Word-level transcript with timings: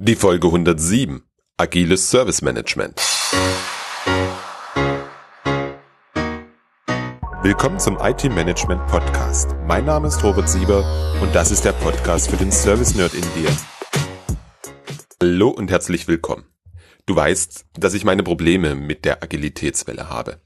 Die 0.00 0.14
Folge 0.14 0.46
107. 0.46 1.24
Agiles 1.56 2.08
Service 2.08 2.40
Management. 2.40 3.00
Willkommen 7.42 7.80
zum 7.80 7.98
IT 8.00 8.22
Management 8.26 8.86
Podcast. 8.86 9.56
Mein 9.66 9.86
Name 9.86 10.06
ist 10.06 10.22
Robert 10.22 10.48
Sieber 10.48 10.84
und 11.20 11.34
das 11.34 11.50
ist 11.50 11.64
der 11.64 11.72
Podcast 11.72 12.30
für 12.30 12.36
den 12.36 12.52
Service 12.52 12.94
Nerd 12.94 13.12
in 13.12 13.22
dir. 13.22 13.50
Hallo 15.20 15.48
und 15.48 15.68
herzlich 15.68 16.06
willkommen. 16.06 16.46
Du 17.06 17.16
weißt, 17.16 17.66
dass 17.76 17.94
ich 17.94 18.04
meine 18.04 18.22
Probleme 18.22 18.76
mit 18.76 19.04
der 19.04 19.24
Agilitätswelle 19.24 20.08
habe. 20.08 20.40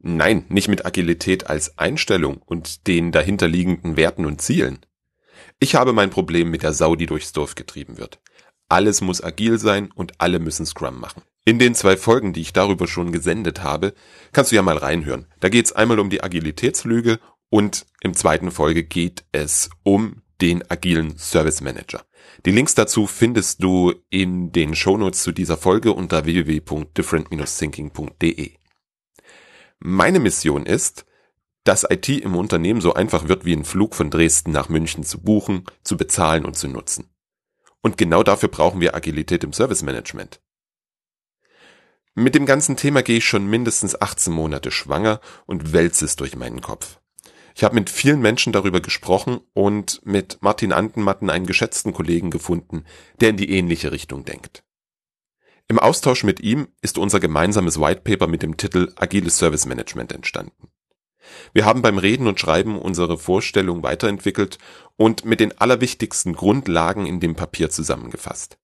Nein, 0.00 0.44
nicht 0.50 0.68
mit 0.68 0.84
Agilität 0.84 1.46
als 1.46 1.78
Einstellung 1.78 2.42
und 2.44 2.86
den 2.86 3.10
dahinterliegenden 3.10 3.96
Werten 3.96 4.26
und 4.26 4.42
Zielen. 4.42 4.80
Ich 5.60 5.74
habe 5.76 5.94
mein 5.94 6.10
Problem 6.10 6.50
mit 6.50 6.62
der 6.62 6.74
Sau, 6.74 6.94
die 6.94 7.06
durchs 7.06 7.32
Dorf 7.32 7.54
getrieben 7.54 7.96
wird. 7.96 8.20
Alles 8.68 9.00
muss 9.00 9.22
agil 9.22 9.58
sein 9.58 9.90
und 9.94 10.20
alle 10.20 10.38
müssen 10.38 10.66
Scrum 10.66 11.00
machen. 11.00 11.22
In 11.44 11.58
den 11.58 11.74
zwei 11.74 11.96
Folgen, 11.96 12.34
die 12.34 12.42
ich 12.42 12.52
darüber 12.52 12.86
schon 12.86 13.12
gesendet 13.12 13.62
habe, 13.62 13.94
kannst 14.32 14.52
du 14.52 14.56
ja 14.56 14.62
mal 14.62 14.76
reinhören. 14.76 15.26
Da 15.40 15.48
geht 15.48 15.64
es 15.64 15.72
einmal 15.72 15.98
um 15.98 16.10
die 16.10 16.22
Agilitätslüge 16.22 17.18
und 17.48 17.86
im 18.02 18.12
zweiten 18.12 18.50
Folge 18.50 18.84
geht 18.84 19.24
es 19.32 19.70
um 19.82 20.20
den 20.42 20.70
agilen 20.70 21.16
Service 21.16 21.62
Manager. 21.62 22.04
Die 22.44 22.50
Links 22.50 22.74
dazu 22.74 23.06
findest 23.06 23.62
du 23.62 23.94
in 24.10 24.52
den 24.52 24.74
Shownotes 24.74 25.22
zu 25.22 25.32
dieser 25.32 25.56
Folge 25.56 25.92
unter 25.92 26.26
www.different-thinking.de. 26.26 28.52
Meine 29.80 30.20
Mission 30.20 30.66
ist, 30.66 31.06
dass 31.64 31.86
IT 31.88 32.08
im 32.08 32.36
Unternehmen 32.36 32.80
so 32.80 32.94
einfach 32.94 33.28
wird 33.28 33.44
wie 33.44 33.54
ein 33.54 33.64
Flug 33.64 33.94
von 33.94 34.10
Dresden 34.10 34.50
nach 34.52 34.68
München 34.68 35.04
zu 35.04 35.20
buchen, 35.20 35.64
zu 35.82 35.96
bezahlen 35.96 36.44
und 36.44 36.56
zu 36.56 36.68
nutzen. 36.68 37.10
Und 37.88 37.96
genau 37.96 38.22
dafür 38.22 38.50
brauchen 38.50 38.82
wir 38.82 38.94
Agilität 38.94 39.42
im 39.44 39.54
Service 39.54 39.82
Management. 39.82 40.42
Mit 42.14 42.34
dem 42.34 42.44
ganzen 42.44 42.76
Thema 42.76 43.02
gehe 43.02 43.16
ich 43.16 43.24
schon 43.24 43.46
mindestens 43.46 43.98
18 43.98 44.30
Monate 44.30 44.70
schwanger 44.70 45.22
und 45.46 45.72
wälze 45.72 46.04
es 46.04 46.14
durch 46.14 46.36
meinen 46.36 46.60
Kopf. 46.60 47.00
Ich 47.54 47.64
habe 47.64 47.76
mit 47.76 47.88
vielen 47.88 48.20
Menschen 48.20 48.52
darüber 48.52 48.82
gesprochen 48.82 49.40
und 49.54 50.02
mit 50.04 50.36
Martin 50.42 50.74
Antenmatten 50.74 51.30
einen 51.30 51.46
geschätzten 51.46 51.94
Kollegen 51.94 52.30
gefunden, 52.30 52.84
der 53.22 53.30
in 53.30 53.38
die 53.38 53.52
ähnliche 53.52 53.90
Richtung 53.90 54.26
denkt. 54.26 54.64
Im 55.66 55.78
Austausch 55.78 56.24
mit 56.24 56.40
ihm 56.40 56.68
ist 56.82 56.98
unser 56.98 57.20
gemeinsames 57.20 57.80
White 57.80 58.02
Paper 58.02 58.26
mit 58.26 58.42
dem 58.42 58.58
Titel 58.58 58.92
Agiles 58.96 59.38
Service 59.38 59.64
Management 59.64 60.12
entstanden. 60.12 60.68
Wir 61.52 61.64
haben 61.64 61.82
beim 61.82 61.98
Reden 61.98 62.26
und 62.26 62.40
Schreiben 62.40 62.78
unsere 62.78 63.18
Vorstellung 63.18 63.82
weiterentwickelt 63.82 64.58
und 64.96 65.24
mit 65.24 65.40
den 65.40 65.56
allerwichtigsten 65.58 66.34
Grundlagen 66.34 67.06
in 67.06 67.20
dem 67.20 67.34
Papier 67.34 67.70
zusammengefasst. 67.70 68.58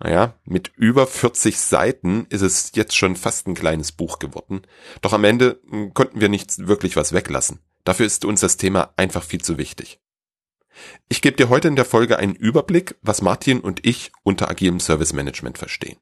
Naja, 0.00 0.34
mit 0.44 0.72
über 0.76 1.06
40 1.06 1.58
Seiten 1.58 2.26
ist 2.28 2.42
es 2.42 2.72
jetzt 2.74 2.96
schon 2.96 3.16
fast 3.16 3.46
ein 3.46 3.54
kleines 3.54 3.92
Buch 3.92 4.18
geworden, 4.18 4.62
doch 5.02 5.12
am 5.12 5.24
Ende 5.24 5.60
hm, 5.68 5.94
konnten 5.94 6.20
wir 6.20 6.28
nicht 6.28 6.66
wirklich 6.66 6.96
was 6.96 7.12
weglassen. 7.12 7.60
Dafür 7.84 8.06
ist 8.06 8.24
uns 8.24 8.40
das 8.40 8.56
Thema 8.56 8.92
einfach 8.96 9.22
viel 9.22 9.42
zu 9.42 9.56
wichtig. 9.56 10.00
Ich 11.08 11.22
gebe 11.22 11.36
dir 11.36 11.48
heute 11.48 11.68
in 11.68 11.76
der 11.76 11.84
Folge 11.84 12.18
einen 12.18 12.34
Überblick, 12.34 12.96
was 13.02 13.22
Martin 13.22 13.60
und 13.60 13.86
ich 13.86 14.10
unter 14.24 14.48
agilem 14.50 14.80
Service 14.80 15.12
Management 15.12 15.58
verstehen. 15.58 15.98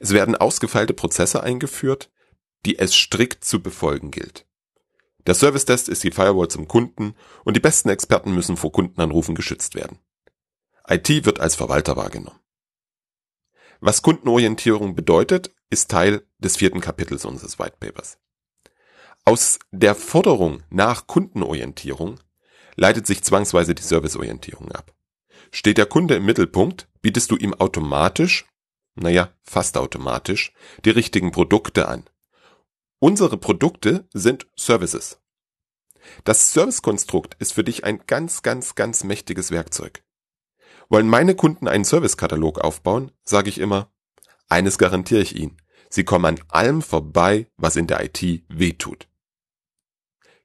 Es 0.00 0.12
werden 0.12 0.36
ausgefeilte 0.36 0.94
Prozesse 0.94 1.42
eingeführt, 1.42 2.10
die 2.64 2.78
es 2.78 2.94
strikt 2.94 3.44
zu 3.44 3.62
befolgen 3.62 4.10
gilt. 4.10 4.46
Der 5.26 5.34
Service 5.34 5.64
Test 5.64 5.88
ist 5.88 6.02
die 6.04 6.10
Firewall 6.10 6.48
zum 6.48 6.68
Kunden 6.68 7.14
und 7.44 7.54
die 7.54 7.60
besten 7.60 7.88
Experten 7.88 8.34
müssen 8.34 8.56
vor 8.56 8.72
Kundenanrufen 8.72 9.34
geschützt 9.34 9.74
werden. 9.74 9.98
IT 10.88 11.08
wird 11.24 11.40
als 11.40 11.54
Verwalter 11.54 11.96
wahrgenommen. 11.96 12.38
Was 13.80 14.02
Kundenorientierung 14.02 14.94
bedeutet, 14.94 15.54
ist 15.70 15.90
Teil 15.90 16.26
des 16.38 16.56
vierten 16.56 16.80
Kapitels 16.80 17.24
unseres 17.24 17.58
White 17.58 17.76
Papers. 17.80 18.18
Aus 19.24 19.60
der 19.70 19.94
Forderung 19.94 20.64
nach 20.68 21.06
Kundenorientierung 21.06 22.18
leitet 22.74 23.06
sich 23.06 23.22
zwangsweise 23.22 23.72
die 23.72 23.82
Serviceorientierung 23.82 24.72
ab. 24.72 24.92
Steht 25.52 25.78
der 25.78 25.86
Kunde 25.86 26.16
im 26.16 26.24
Mittelpunkt, 26.24 26.88
bietest 27.02 27.30
du 27.30 27.36
ihm 27.36 27.54
automatisch, 27.54 28.46
naja, 28.96 29.32
fast 29.44 29.76
automatisch, 29.76 30.52
die 30.84 30.90
richtigen 30.90 31.30
Produkte 31.30 31.86
an. 31.86 32.04
Unsere 32.98 33.36
Produkte 33.36 34.08
sind 34.12 34.48
Services. 34.56 35.20
Das 36.24 36.52
Servicekonstrukt 36.52 37.36
ist 37.38 37.52
für 37.52 37.62
dich 37.62 37.84
ein 37.84 38.00
ganz, 38.08 38.42
ganz, 38.42 38.74
ganz 38.74 39.04
mächtiges 39.04 39.52
Werkzeug. 39.52 40.02
Wollen 40.88 41.08
meine 41.08 41.36
Kunden 41.36 41.68
einen 41.68 41.84
Servicekatalog 41.84 42.58
aufbauen, 42.60 43.12
sage 43.22 43.50
ich 43.50 43.58
immer, 43.58 43.92
eines 44.48 44.78
garantiere 44.78 45.22
ich 45.22 45.36
ihnen. 45.36 45.58
Sie 45.90 46.04
kommen 46.04 46.24
an 46.24 46.40
allem 46.48 46.82
vorbei, 46.82 47.46
was 47.56 47.76
in 47.76 47.86
der 47.86 48.04
IT 48.04 48.44
wehtut. 48.48 49.08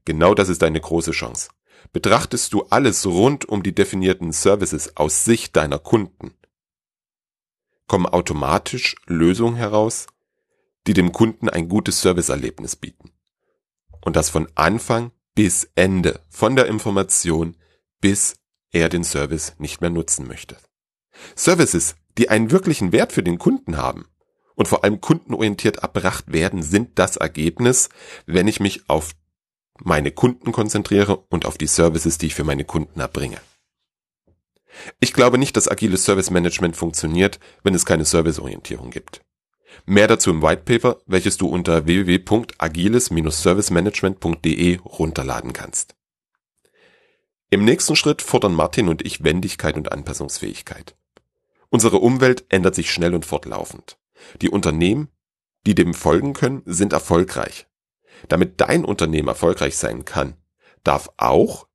Genau 0.08 0.34
das 0.34 0.48
ist 0.48 0.62
deine 0.62 0.80
große 0.80 1.12
Chance. 1.12 1.50
Betrachtest 1.92 2.54
du 2.54 2.64
alles 2.70 3.06
rund 3.06 3.44
um 3.44 3.62
die 3.62 3.76
definierten 3.76 4.32
Services 4.32 4.96
aus 4.96 5.26
Sicht 5.26 5.58
deiner 5.58 5.80
Kunden, 5.80 6.34
kommen 7.88 8.06
automatisch 8.06 8.96
Lösungen 9.06 9.58
heraus, 9.58 10.08
die 10.88 10.94
dem 10.94 11.12
Kunden 11.12 11.50
ein 11.50 11.68
gutes 11.68 12.00
Serviceerlebnis 12.00 12.78
bieten. 12.78 13.12
Und 14.00 14.16
das 14.16 14.30
von 14.30 14.48
Anfang 14.56 15.12
bis 15.36 15.70
Ende, 15.76 16.22
von 16.30 16.56
der 16.56 16.68
Information 16.68 17.58
bis 18.00 18.38
er 18.72 18.88
den 18.88 19.04
Service 19.04 19.56
nicht 19.58 19.82
mehr 19.82 19.90
nutzen 19.90 20.26
möchte. 20.26 20.56
Services, 21.36 21.98
die 22.18 22.30
einen 22.30 22.52
wirklichen 22.52 22.94
Wert 22.94 23.12
für 23.12 23.24
den 23.24 23.40
Kunden 23.40 23.76
haben 23.76 24.06
und 24.56 24.70
vor 24.70 24.86
allem 24.86 25.02
kundenorientiert 25.02 25.80
erbracht 25.80 26.32
werden, 26.32 26.64
sind 26.64 26.98
das 26.98 27.18
Ergebnis, 27.18 27.90
wenn 28.26 28.48
ich 28.48 28.62
mich 28.62 28.90
auf 28.90 29.14
meine 29.84 30.12
Kunden 30.12 30.52
konzentriere 30.52 31.18
und 31.30 31.46
auf 31.46 31.58
die 31.58 31.68
Services, 31.68 32.18
die 32.18 32.26
ich 32.28 32.36
für 32.36 32.44
meine 32.44 32.66
Kunden 32.66 33.00
erbringe. 33.00 33.38
Ich 35.00 35.14
glaube 35.14 35.38
nicht, 35.38 35.56
dass 35.58 35.70
agiles 35.70 36.06
Service 36.06 36.30
Management 36.30 36.76
funktioniert, 36.76 37.40
wenn 37.64 37.74
es 37.74 37.86
keine 37.86 38.06
Serviceorientierung 38.06 38.92
gibt. 38.92 39.22
Mehr 39.86 40.08
dazu 40.08 40.32
im 40.32 40.42
White 40.42 40.64
Paper, 40.64 40.98
welches 41.06 41.38
du 41.38 41.48
unter 41.48 41.86
www.agiles-servicemanagement.de 41.86 44.80
runterladen 44.80 45.54
kannst. 45.54 45.96
Im 47.50 47.64
nächsten 47.64 47.96
Schritt 47.96 48.22
fordern 48.22 48.54
Martin 48.54 48.90
und 48.90 49.06
ich 49.06 49.24
Wendigkeit 49.24 49.78
und 49.78 49.90
Anpassungsfähigkeit. 49.92 50.96
Unsere 51.70 51.98
Umwelt 51.98 52.46
ändert 52.50 52.76
sich 52.76 52.92
schnell 52.92 53.16
und 53.16 53.26
fortlaufend. 53.26 53.98
Die 54.42 54.50
Unternehmen, 54.50 55.10
die 55.66 55.76
dem 55.76 55.94
folgen 55.94 56.34
können, 56.34 56.62
sind 56.66 56.94
erfolgreich. 56.94 57.68
Damit 58.30 58.62
dein 58.62 58.86
Unternehmen 58.86 59.28
erfolgreich 59.28 59.78
sein 59.78 60.06
kann, 60.06 60.36
darf 60.84 61.10
auch 61.18 61.68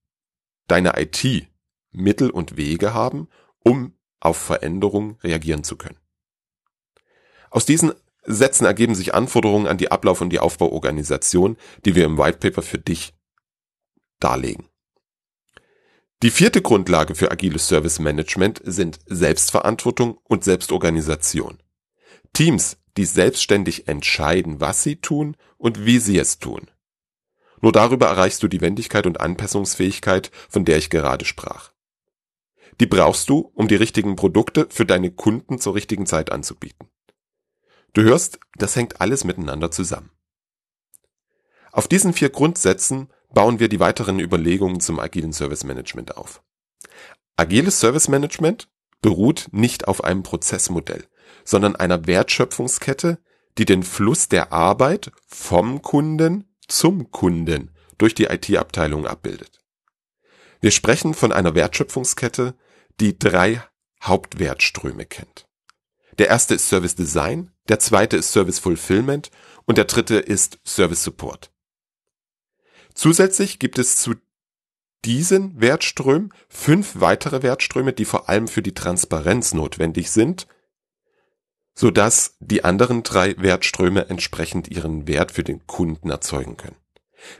deine 0.68 1.00
IT 1.00 1.48
Mittel 1.90 2.30
und 2.30 2.56
Wege 2.56 2.94
haben, 2.94 3.28
um 3.64 3.94
auf 4.20 4.36
Veränderungen 4.36 5.18
reagieren 5.22 5.64
zu 5.64 5.76
können. 5.76 5.98
Aus 7.50 7.66
diesen 7.66 7.92
Sätzen 8.24 8.64
ergeben 8.64 8.94
sich 8.94 9.14
Anforderungen 9.14 9.66
an 9.66 9.78
die 9.78 9.90
Ablauf- 9.90 10.20
und 10.20 10.30
die 10.30 10.38
Aufbauorganisation, 10.38 11.56
die 11.84 11.94
wir 11.94 12.04
im 12.04 12.18
White 12.18 12.38
Paper 12.38 12.62
für 12.62 12.78
dich 12.78 13.14
darlegen. 14.20 14.68
Die 16.22 16.30
vierte 16.30 16.62
Grundlage 16.62 17.16
für 17.16 17.32
agiles 17.32 17.66
Service 17.66 17.98
Management 17.98 18.60
sind 18.64 19.00
Selbstverantwortung 19.06 20.18
und 20.22 20.44
Selbstorganisation. 20.44 21.58
Teams, 22.32 22.78
die 22.96 23.04
selbstständig 23.04 23.88
entscheiden, 23.88 24.60
was 24.60 24.82
sie 24.82 24.96
tun 24.96 25.36
und 25.56 25.86
wie 25.86 25.98
sie 25.98 26.18
es 26.18 26.38
tun. 26.38 26.70
Nur 27.60 27.72
darüber 27.72 28.06
erreichst 28.06 28.42
du 28.42 28.48
die 28.48 28.60
Wendigkeit 28.60 29.06
und 29.06 29.20
Anpassungsfähigkeit, 29.20 30.30
von 30.48 30.64
der 30.64 30.78
ich 30.78 30.90
gerade 30.90 31.24
sprach. 31.24 31.72
Die 32.80 32.86
brauchst 32.86 33.28
du, 33.28 33.52
um 33.54 33.68
die 33.68 33.76
richtigen 33.76 34.16
Produkte 34.16 34.66
für 34.70 34.84
deine 34.84 35.10
Kunden 35.10 35.58
zur 35.58 35.74
richtigen 35.74 36.06
Zeit 36.06 36.32
anzubieten. 36.32 36.88
Du 37.92 38.02
hörst, 38.02 38.40
das 38.56 38.74
hängt 38.74 39.00
alles 39.00 39.24
miteinander 39.24 39.70
zusammen. 39.70 40.10
Auf 41.70 41.88
diesen 41.88 42.12
vier 42.12 42.30
Grundsätzen 42.30 43.08
bauen 43.32 43.60
wir 43.60 43.68
die 43.68 43.80
weiteren 43.80 44.18
Überlegungen 44.18 44.80
zum 44.80 44.98
agilen 44.98 45.32
Service 45.32 45.64
Management 45.64 46.16
auf. 46.16 46.42
Agiles 47.36 47.80
Service 47.80 48.08
Management 48.08 48.68
beruht 49.00 49.48
nicht 49.52 49.88
auf 49.88 50.04
einem 50.04 50.22
Prozessmodell, 50.22 51.06
sondern 51.44 51.76
einer 51.76 52.06
Wertschöpfungskette, 52.06 53.18
die 53.58 53.64
den 53.64 53.82
Fluss 53.82 54.28
der 54.28 54.52
Arbeit 54.52 55.12
vom 55.26 55.82
Kunden 55.82 56.44
zum 56.68 57.10
Kunden 57.10 57.70
durch 57.98 58.14
die 58.14 58.24
IT-Abteilung 58.24 59.06
abbildet. 59.06 59.60
Wir 60.60 60.70
sprechen 60.70 61.14
von 61.14 61.32
einer 61.32 61.54
Wertschöpfungskette, 61.54 62.54
die 63.00 63.18
drei 63.18 63.62
Hauptwertströme 64.02 65.06
kennt. 65.06 65.48
Der 66.18 66.28
erste 66.28 66.54
ist 66.54 66.68
Service 66.68 66.94
Design, 66.94 67.50
der 67.68 67.78
zweite 67.78 68.16
ist 68.16 68.32
Service 68.32 68.58
Fulfillment 68.58 69.30
und 69.64 69.78
der 69.78 69.86
dritte 69.86 70.16
ist 70.16 70.58
Service 70.64 71.02
Support. 71.02 71.50
Zusätzlich 72.94 73.58
gibt 73.58 73.78
es 73.78 73.96
zu 73.96 74.14
diesen 75.04 75.60
Wertströmen 75.60 76.32
fünf 76.48 77.00
weitere 77.00 77.42
Wertströme, 77.42 77.92
die 77.92 78.04
vor 78.04 78.28
allem 78.28 78.46
für 78.46 78.62
die 78.62 78.74
Transparenz 78.74 79.54
notwendig 79.54 80.10
sind, 80.10 80.46
so 81.74 81.90
dass 81.90 82.36
die 82.40 82.64
anderen 82.64 83.02
drei 83.02 83.34
Wertströme 83.38 84.08
entsprechend 84.08 84.68
ihren 84.68 85.06
Wert 85.06 85.32
für 85.32 85.44
den 85.44 85.66
Kunden 85.66 86.10
erzeugen 86.10 86.56
können. 86.56 86.76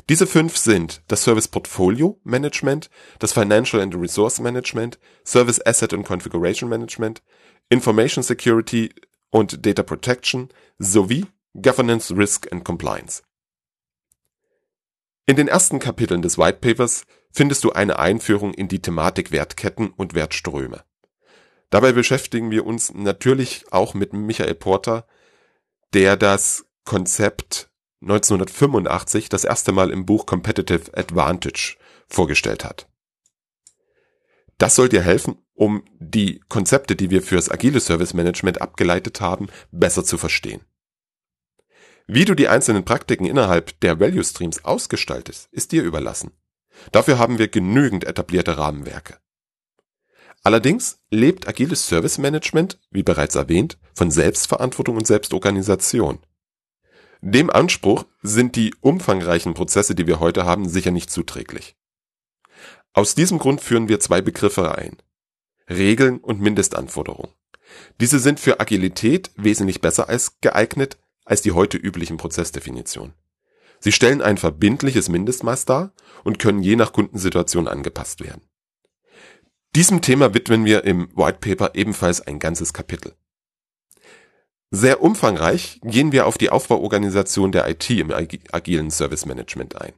Diese 0.09 0.27
fünf 0.27 0.57
sind 0.57 1.03
das 1.09 1.25
Service 1.25 1.49
Portfolio 1.49 2.21
Management, 2.25 2.89
das 3.19 3.33
Financial 3.33 3.83
and 3.83 3.95
Resource 3.95 4.41
Management, 4.41 4.99
Service 5.25 5.65
Asset 5.65 5.93
and 5.93 6.07
Configuration 6.07 6.69
Management, 6.69 7.23
Information 7.69 8.23
Security 8.23 8.95
und 9.31 9.67
Data 9.67 9.83
Protection 9.83 10.49
sowie 10.79 11.27
Governance, 11.55 12.15
Risk 12.17 12.51
and 12.53 12.65
Compliance. 12.65 13.23
In 15.27 15.37
den 15.37 15.49
ersten 15.49 15.79
Kapiteln 15.79 16.23
des 16.23 16.39
White 16.39 16.59
Papers 16.61 17.05
findest 17.33 17.65
du 17.65 17.73
eine 17.73 17.99
Einführung 17.99 18.55
in 18.55 18.69
die 18.69 18.83
Thematik 18.83 19.31
Wertketten 19.31 19.91
und 19.91 20.15
Wertströme. 20.15 20.85
Dabei 21.73 21.93
beschäftigen 21.93 22.51
wir 22.51 22.67
uns 22.67 22.93
natürlich 22.93 23.65
auch 23.71 23.95
mit 23.95 24.13
Michael 24.13 24.55
Porter, 24.55 25.07
der 25.95 26.19
das 26.19 26.67
Konzept 26.85 27.71
1985 28.03 29.31
das 29.31 29.45
erste 29.45 29.73
Mal 29.73 29.91
im 29.91 30.05
Buch 30.05 30.27
Competitive 30.27 30.95
Advantage 30.95 31.79
vorgestellt 32.09 32.67
hat. 32.67 32.91
Das 34.59 34.75
soll 34.75 34.91
dir 34.91 35.01
helfen, 35.01 35.39
um 35.55 35.83
die 35.99 36.41
Konzepte, 36.51 36.95
die 36.95 37.09
wir 37.09 37.23
fürs 37.23 37.51
agile 37.51 37.81
Service 37.81 38.13
Management 38.13 38.61
abgeleitet 38.61 39.23
haben, 39.23 39.49
besser 39.71 40.05
zu 40.05 40.19
verstehen. 40.19 40.61
Wie 42.07 42.27
du 42.27 42.35
die 42.35 42.49
einzelnen 42.49 42.85
Praktiken 42.85 43.25
innerhalb 43.25 43.81
der 43.81 43.99
Value 43.99 44.25
Streams 44.25 44.63
ausgestaltest, 44.63 45.49
ist 45.51 45.73
dir 45.73 45.83
überlassen. 45.85 46.33
Dafür 46.91 47.19
haben 47.19 47.39
wir 47.39 47.49
genügend 47.49 48.05
etablierte 48.05 48.59
Rahmenwerke. 48.59 49.22
Allerdings 50.43 51.01
lebt 51.11 51.47
agiles 51.47 51.87
Service 51.87 52.19
Management, 52.19 52.81
wie 52.91 53.05
bereits 53.05 53.37
erwähnt, 53.37 53.79
von 53.95 54.11
Selbstverantwortung 54.11 54.97
und 54.97 55.07
Selbstorganisation. 55.07 56.19
Dem 57.21 57.51
Anspruch 57.51 58.05
sind 58.23 58.57
die 58.57 58.75
umfangreichen 58.81 59.55
Prozesse, 59.55 59.95
die 59.95 60.09
wir 60.09 60.19
heute 60.19 60.45
haben, 60.45 60.69
sicher 60.69 60.91
nicht 60.91 61.11
zuträglich. 61.11 61.77
Aus 62.93 63.15
diesem 63.15 63.39
Grund 63.39 63.61
führen 63.61 63.89
wir 63.89 64.01
zwei 64.01 64.21
Begriffe 64.21 64.77
ein. 64.77 64.97
Regeln 65.71 66.19
und 66.19 66.41
Mindestanforderungen. 66.41 67.33
Diese 68.01 68.19
sind 68.19 68.41
für 68.41 68.59
Agilität 68.59 69.31
wesentlich 69.37 69.81
besser 69.81 70.09
als 70.09 70.41
geeignet, 70.41 70.99
als 71.25 71.43
die 71.43 71.53
heute 71.53 71.79
üblichen 71.79 72.17
Prozessdefinitionen. 72.17 73.15
Sie 73.79 73.93
stellen 73.93 74.21
ein 74.21 74.37
verbindliches 74.37 75.09
Mindestmaß 75.09 75.65
dar 75.65 75.95
und 76.25 76.39
können 76.39 76.63
je 76.63 76.77
nach 76.77 76.93
Kundensituation 76.93 77.69
angepasst 77.69 78.21
werden. 78.23 78.43
Diesem 79.75 80.03
Thema 80.03 80.35
widmen 80.35 80.67
wir 80.67 80.85
im 80.85 81.09
White 81.17 81.39
Paper 81.41 81.75
ebenfalls 81.75 82.21
ein 82.21 82.39
ganzes 82.39 82.75
Kapitel. 82.75 83.15
Sehr 84.71 85.03
umfangreich 85.03 85.81
gehen 85.83 86.13
wir 86.13 86.27
auf 86.27 86.37
die 86.37 86.51
Aufbauorganisation 86.51 87.53
der 87.53 87.67
IT 87.71 87.89
im 87.89 88.11
agilen 88.11 88.91
Service 88.91 89.25
Management 89.25 89.81
ein. 89.81 89.95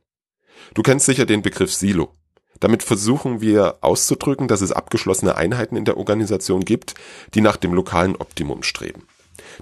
Du 0.74 0.82
kennst 0.82 1.06
sicher 1.06 1.26
den 1.26 1.42
Begriff 1.42 1.74
Silo. 1.74 2.12
Damit 2.60 2.84
versuchen 2.84 3.40
wir 3.40 3.78
auszudrücken, 3.80 4.46
dass 4.46 4.60
es 4.60 4.70
abgeschlossene 4.70 5.36
Einheiten 5.36 5.76
in 5.76 5.84
der 5.84 5.96
Organisation 5.96 6.64
gibt, 6.64 6.94
die 7.34 7.40
nach 7.40 7.56
dem 7.56 7.74
lokalen 7.74 8.14
Optimum 8.14 8.62
streben. 8.62 9.08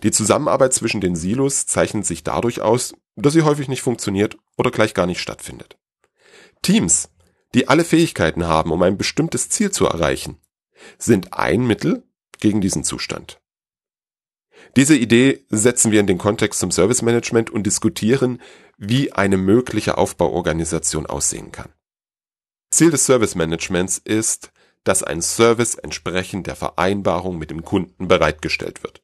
Die 0.03 0.11
Zusammenarbeit 0.11 0.75
zwischen 0.75 1.01
den 1.01 1.17
Silos 1.17 1.67
zeichnet 1.67 2.05
sich 2.05 2.23
dadurch 2.23 2.61
aus, 2.61 2.95
dass 3.17 3.33
sie 3.33 3.43
häufig 3.43 3.69
nicht 3.69 3.81
funktioniert 3.81 4.37
oder 4.59 4.71
gleich 4.71 4.93
gar 4.93 5.07
nicht 5.07 5.21
stattfindet. 5.21 5.79
Teams, 6.61 7.09
die 7.55 7.69
alle 7.69 7.85
Fähigkeiten 7.85 8.47
haben, 8.47 8.71
um 8.71 8.83
ein 8.83 8.97
bestimmtes 8.97 9.49
Ziel 9.49 9.71
zu 9.71 9.87
erreichen, 9.87 10.39
sind 10.99 11.33
ein 11.35 11.67
Mittel 11.67 12.05
gegen 12.39 12.61
diesen 12.61 12.85
Zustand. 12.85 13.41
Diese 14.77 14.97
Idee 14.97 15.45
setzen 15.51 15.93
wir 15.93 16.01
in 16.01 16.07
den 16.07 16.19
Kontext 16.19 16.61
zum 16.61 16.71
Service 16.71 17.03
Management 17.03 17.51
und 17.51 17.65
diskutieren, 17.65 18.41
wie 18.79 19.13
eine 19.13 19.37
mögliche 19.37 19.99
Aufbauorganisation 19.99 21.07
aussehen 21.07 21.53
kann. 21.53 21.73
Ziel 22.71 22.91
des 22.91 23.05
Service 23.05 23.35
Managements 23.35 23.99
ist, 23.99 24.51
dass 24.85 25.03
ein 25.03 25.23
Service 25.23 25.75
entsprechend 25.75 26.47
der 26.47 26.57
Vereinbarung 26.57 27.39
mit 27.39 27.51
dem 27.51 27.65
Kunden 27.65 28.09
bereitgestellt 28.09 28.83
wird. 28.83 29.03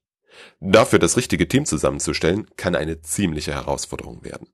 Dafür 0.61 0.99
das 0.99 1.17
richtige 1.17 1.49
Team 1.49 1.67
zusammenzustellen, 1.67 2.49
kann 2.57 2.75
eine 2.75 3.03
ziemliche 3.03 3.53
Herausforderung 3.53 4.25
werden. 4.25 4.49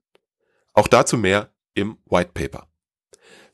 Auch 0.73 0.87
dazu 0.87 1.17
mehr 1.17 1.53
im 1.73 1.97
White 2.05 2.31
Paper. 2.33 2.67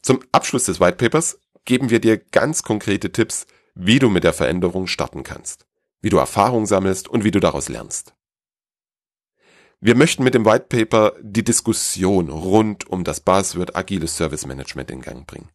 Zum 0.02 0.20
Abschluss 0.32 0.66
des 0.66 0.80
White 0.80 0.98
Papers 0.98 1.40
geben 1.66 1.90
wir 1.90 2.00
dir 2.00 2.18
ganz 2.18 2.64
konkrete 2.64 3.12
Tipps, 3.12 3.46
wie 3.76 4.00
du 4.00 4.10
mit 4.10 4.24
der 4.24 4.34
Veränderung 4.34 4.88
starten 4.88 5.24
kannst, 5.24 5.68
wie 6.02 6.10
du 6.10 6.18
Erfahrung 6.18 6.66
sammelst 6.66 7.08
und 7.08 7.24
wie 7.24 7.32
du 7.32 7.40
daraus 7.40 7.70
lernst. 7.70 8.16
Wir 9.80 9.96
möchten 9.96 10.24
mit 10.24 10.36
dem 10.36 10.46
White 10.46 10.66
Paper 10.70 11.14
die 11.22 11.44
Diskussion 11.44 12.30
rund 12.30 12.88
um 12.88 13.04
das 13.04 13.20
Buzzword 13.20 13.76
agiles 13.76 14.16
Service 14.16 14.46
Management 14.46 14.92
in 14.92 15.02
Gang 15.02 15.26
bringen. 15.26 15.50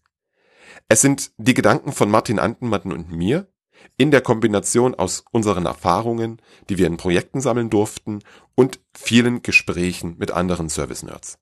Es 0.89 1.01
sind 1.01 1.33
die 1.37 1.55
Gedanken 1.55 1.93
von 1.93 2.11
Martin 2.11 2.39
Antenmatten 2.39 2.93
und 2.93 3.11
mir, 3.11 3.49
in 3.97 4.11
der 4.11 4.21
Kombination 4.21 4.95
aus 4.95 5.25
unseren 5.33 5.67
Erfahrungen, 5.67 6.41
die 6.69 6.79
wir 6.79 6.87
in 6.87 6.97
Projekten 6.97 7.41
sammeln 7.41 7.71
durften 7.71 8.21
und 8.55 8.81
vielen 8.97 9.43
Gesprächen 9.43 10.17
mit 10.19 10.31
anderen 10.31 10.69
Service-Nerds. 10.69 11.39